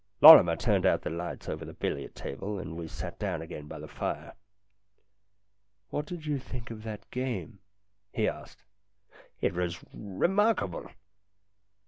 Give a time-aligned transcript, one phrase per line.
[0.19, 3.77] Lorrimer turned out the lights over the billiard table, and we sat down again by
[3.77, 4.33] the fire.
[5.91, 7.59] "What did you think of that game?"
[8.11, 8.63] he asked."
[9.41, 10.89] It Was remarkable."